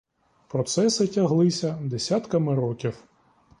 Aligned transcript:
Процеси 0.49 1.07
тяглися 1.07 1.79
десятками 1.81 2.55
років. 2.55 2.97